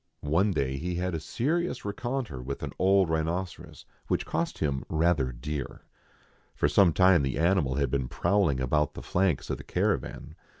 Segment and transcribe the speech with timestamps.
[0.25, 4.83] One day he had a serious rencontre with an old rhino ceros, which cost him"
[4.89, 5.83] rather dear."
[6.55, 10.33] For some time the animal had been prowling about the flanks of the caravan.